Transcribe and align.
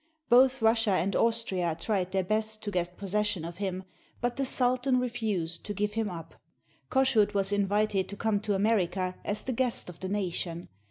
Both 0.29 0.63
Russia 0.63 0.93
and 0.93 1.15
Austria 1.15 1.77
tried 1.79 2.11
their 2.11 2.23
best 2.23 2.63
to 2.63 2.71
get 2.71 2.97
possession 2.97 3.45
of 3.45 3.57
him, 3.57 3.83
but 4.19 4.35
the 4.35 4.45
sultan 4.45 4.99
refused 4.99 5.63
to 5.65 5.75
give 5.75 5.93
him 5.93 6.09
up. 6.09 6.33
Kossuth 6.89 7.35
was 7.35 7.51
invited 7.51 8.09
to 8.09 8.17
come 8.17 8.39
to 8.39 8.55
America 8.55 9.15
as 9.23 9.43
the 9.43 9.53
guest 9.53 9.89
of 9.91 9.99
the 9.99 10.09
nation. 10.09 10.69